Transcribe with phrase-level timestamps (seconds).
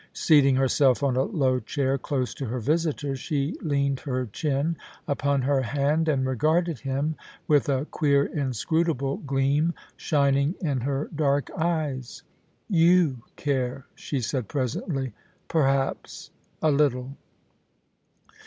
[0.13, 4.75] Seating herself on a low chair close to her visitor, she leaned her chin
[5.07, 7.15] upon her hand and regarded him,
[7.47, 12.23] with a queer, inscrutable gleam shining in her dark eyes.'
[12.67, 16.31] You care,' she said presently, * perhaps
[16.63, 17.15] —a little.'